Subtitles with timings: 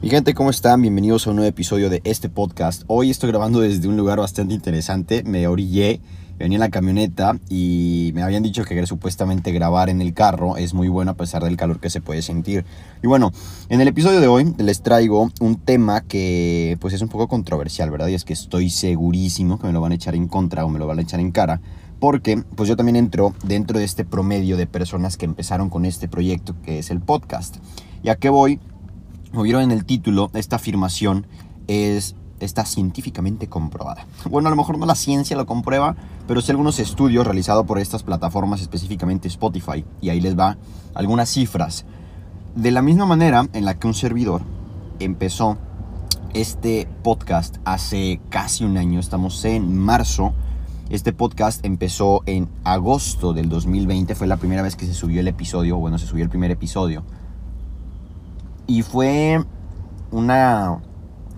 [0.00, 0.80] Mi gente, ¿cómo están?
[0.80, 2.84] Bienvenidos a un nuevo episodio de este podcast.
[2.86, 5.24] Hoy estoy grabando desde un lugar bastante interesante.
[5.24, 6.00] Me orillé,
[6.38, 10.72] venía en la camioneta y me habían dicho que supuestamente grabar en el carro es
[10.72, 12.64] muy bueno a pesar del calor que se puede sentir.
[13.02, 13.32] Y bueno,
[13.70, 17.90] en el episodio de hoy les traigo un tema que pues es un poco controversial,
[17.90, 18.06] ¿verdad?
[18.06, 20.78] Y es que estoy segurísimo que me lo van a echar en contra o me
[20.78, 21.60] lo van a echar en cara.
[21.98, 26.06] Porque pues yo también entro dentro de este promedio de personas que empezaron con este
[26.06, 27.56] proyecto que es el podcast.
[28.04, 28.60] ¿Y a voy?
[29.30, 31.26] Como vieron en el título, esta afirmación
[31.66, 34.06] es, está científicamente comprobada.
[34.30, 35.96] Bueno, a lo mejor no la ciencia lo comprueba,
[36.26, 40.56] pero sí algunos estudios realizados por estas plataformas, específicamente Spotify, y ahí les va
[40.94, 41.84] algunas cifras.
[42.54, 44.42] De la misma manera en la que un servidor
[44.98, 45.58] empezó
[46.34, 50.32] este podcast hace casi un año, estamos en marzo,
[50.90, 55.28] este podcast empezó en agosto del 2020, fue la primera vez que se subió el
[55.28, 57.04] episodio, bueno, se subió el primer episodio.
[58.68, 59.42] Y fue
[60.10, 60.78] una,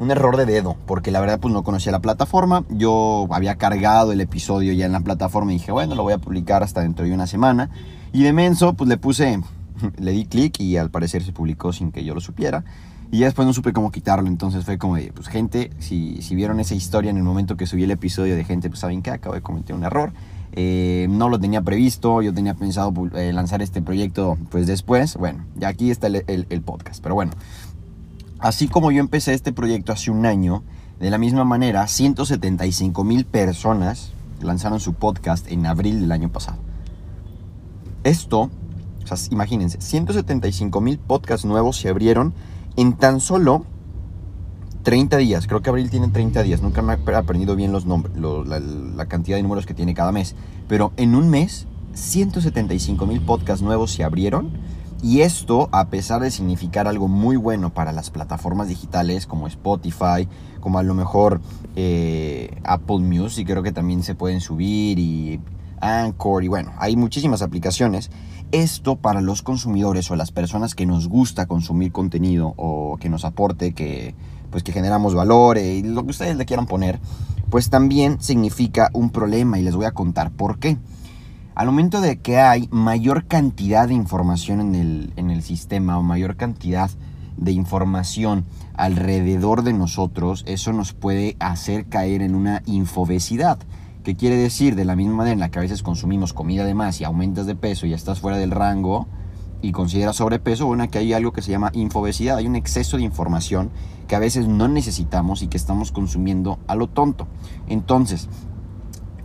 [0.00, 2.64] un error de dedo, porque la verdad pues no conocía la plataforma.
[2.70, 6.18] Yo había cargado el episodio ya en la plataforma y dije, bueno, lo voy a
[6.18, 7.70] publicar hasta dentro de una semana.
[8.12, 9.40] Y de menso pues le puse,
[9.96, 12.64] le di clic y al parecer se publicó sin que yo lo supiera.
[13.12, 16.60] Y ya después no supe cómo quitarlo, entonces fue como pues gente, si, si vieron
[16.60, 19.36] esa historia en el momento que subí el episodio de gente, pues saben que acabo
[19.36, 20.12] de cometer un error.
[20.52, 25.16] Eh, no lo tenía previsto, yo tenía pensado eh, lanzar este proyecto pues después.
[25.16, 27.02] Bueno, ya aquí está el, el, podcast.
[27.02, 27.32] Pero bueno,
[28.38, 30.64] así como yo empecé este proyecto hace un año,
[30.98, 36.58] de la misma manera, 175 mil personas lanzaron su podcast en abril del año pasado.
[38.04, 38.50] Esto,
[39.04, 42.34] o sea, imagínense, 175 mil podcasts nuevos se abrieron
[42.76, 43.64] en tan solo
[44.82, 48.14] 30 días, creo que abril tiene 30 días, nunca me he aprendido bien los nombres,
[48.16, 50.34] la, cantidad de números que tiene cada mes,
[50.68, 54.50] pero en un mes 175 mil podcasts nuevos se abrieron
[55.02, 60.28] y esto a pesar de significar algo muy bueno para las plataformas digitales como Spotify,
[60.60, 61.40] como a lo mejor
[61.76, 65.40] eh, Apple Music, creo que también se pueden subir y
[65.80, 68.10] Anchor y bueno, hay muchísimas aplicaciones.
[68.52, 73.24] Esto para los consumidores o las personas que nos gusta consumir contenido o que nos
[73.24, 74.14] aporte, que
[74.50, 77.00] pues que generamos valor eh, y lo que ustedes le quieran poner,
[77.50, 80.78] pues también significa un problema y les voy a contar por qué.
[81.54, 86.02] Al momento de que hay mayor cantidad de información en el, en el sistema o
[86.02, 86.90] mayor cantidad
[87.36, 88.44] de información
[88.74, 93.58] alrededor de nosotros, eso nos puede hacer caer en una infobesidad.
[94.04, 94.76] ¿Qué quiere decir?
[94.76, 97.46] De la misma manera en la que a veces consumimos comida de más y aumentas
[97.46, 99.08] de peso y estás fuera del rango,
[99.62, 103.02] y considera sobrepeso, bueno, que hay algo que se llama infobesidad, hay un exceso de
[103.02, 103.70] información
[104.08, 107.26] que a veces no necesitamos y que estamos consumiendo a lo tonto.
[107.68, 108.28] Entonces,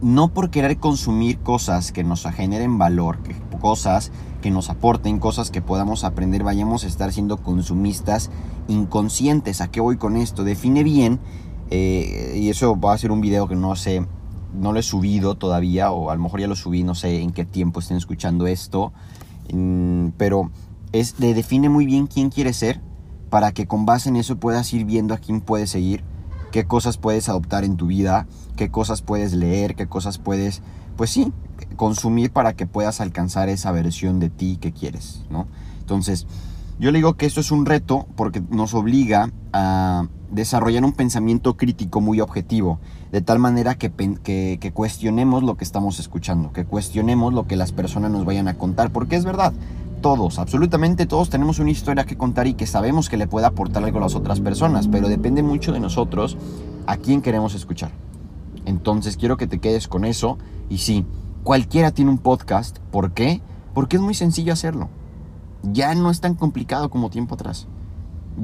[0.01, 3.19] no por querer consumir cosas que nos generen valor,
[3.59, 8.29] cosas que nos aporten, cosas que podamos aprender, vayamos a estar siendo consumistas
[8.68, 9.62] inconscientes.
[9.62, 10.44] ¿A qué voy con esto?
[10.44, 11.19] Define bien,
[11.72, 14.06] eh, y eso va a ser un video que no sé,
[14.53, 17.31] no lo he subido todavía, o a lo mejor ya lo subí, no sé en
[17.31, 18.94] qué tiempo estén escuchando esto.
[19.53, 20.51] Mm, pero
[20.91, 22.81] es, le define muy bien quién quiere ser
[23.29, 26.03] para que con base en eso puedas ir viendo a quién puedes seguir,
[26.51, 30.61] qué cosas puedes adoptar en tu vida, qué cosas puedes leer, qué cosas puedes,
[30.95, 31.33] pues sí,
[31.75, 35.47] consumir para que puedas alcanzar esa versión de ti que quieres, ¿no?
[35.79, 36.27] Entonces,
[36.78, 41.56] yo le digo que esto es un reto porque nos obliga a desarrollar un pensamiento
[41.56, 42.80] crítico muy objetivo,
[43.12, 43.91] de tal manera que,
[44.74, 48.91] cuestionemos lo que estamos escuchando, que cuestionemos lo que las personas nos vayan a contar,
[48.91, 49.53] porque es verdad,
[50.02, 53.86] todos, absolutamente todos tenemos una historia que contar y que sabemos que le puede aportar
[53.86, 56.38] algo a las otras personas, pero depende mucho de nosotros
[56.88, 57.92] a quién queremos escuchar.
[58.66, 60.38] Entonces quiero que te quedes con eso
[60.69, 61.06] y sí,
[61.44, 63.42] cualquiera tiene un podcast, ¿por qué?
[63.74, 64.90] Porque es muy sencillo hacerlo
[65.72, 67.68] ya no es tan complicado como tiempo atrás.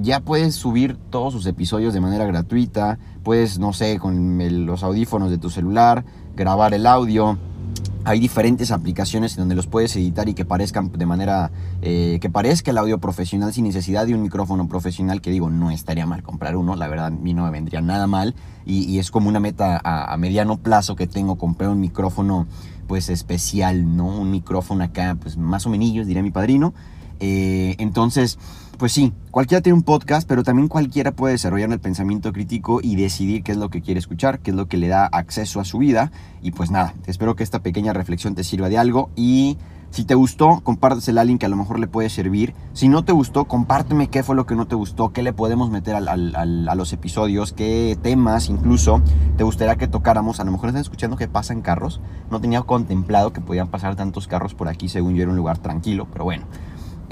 [0.02, 5.30] Ya puedes subir todos sus episodios de manera gratuita, puedes, no sé, con los audífonos
[5.30, 6.06] de tu celular,
[6.36, 7.38] grabar el audio.
[8.04, 12.72] Hay diferentes aplicaciones donde los puedes editar y que parezcan de manera, eh, que parezca
[12.72, 16.56] el audio profesional sin necesidad de un micrófono profesional, que digo, no estaría mal comprar
[16.56, 18.34] uno, la verdad a mí no me vendría nada mal
[18.66, 22.48] y, es como una meta a, a mediano plazo que tengo, comprar un micrófono
[22.88, 24.06] pues especial, ¿no?
[24.06, 26.74] Un micrófono acá, pues más o menos, diría mi padrino,
[27.21, 28.39] eh, entonces,
[28.79, 32.95] pues sí, cualquiera tiene un podcast, pero también cualquiera puede desarrollar el pensamiento crítico y
[32.95, 35.65] decidir qué es lo que quiere escuchar, qué es lo que le da acceso a
[35.65, 36.12] su vida.
[36.41, 39.57] Y pues nada, espero que esta pequeña reflexión te sirva de algo y...
[39.91, 42.53] Si te gustó, compártesela a alguien que a lo mejor le puede servir.
[42.71, 45.69] Si no te gustó, compárteme qué fue lo que no te gustó, qué le podemos
[45.69, 49.01] meter a los episodios, qué temas incluso
[49.35, 50.39] te gustaría que tocáramos.
[50.39, 52.00] A lo mejor están escuchando que pasan carros.
[52.29, 55.57] No tenía contemplado que podían pasar tantos carros por aquí, según yo era un lugar
[55.57, 56.45] tranquilo, pero bueno.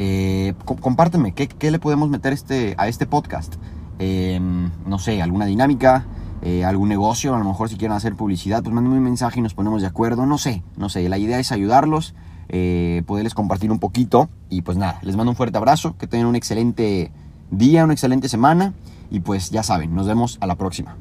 [0.01, 3.55] Eh, compárteme, ¿qué, ¿qué, le podemos meter este, a este podcast?
[3.99, 6.05] Em, no sé, alguna dinámica,
[6.41, 9.43] eh, algún negocio, a lo mejor si quieren hacer publicidad, pues mándenme un mensaje y
[9.43, 10.25] nos ponemos de acuerdo.
[10.25, 12.15] No sé, no sé, la idea es ayudarlos,
[12.47, 14.29] eh, poderles compartir un poquito.
[14.49, 17.11] Y pues nada, les mando un fuerte abrazo, que tengan un excelente
[17.51, 18.71] día, una excelente semana.
[19.11, 20.95] Y pues ya saben, nos vemos a la próxima.